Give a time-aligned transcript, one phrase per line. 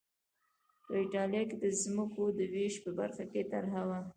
[0.85, 3.99] په اېټالیا کې د ځمکو د وېش په برخه کې طرحه وه